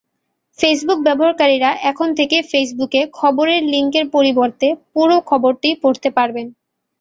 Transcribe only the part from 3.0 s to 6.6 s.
খবরের লিংকের পরিবর্তে পুরো খবরটিই পড়তে পারবেন।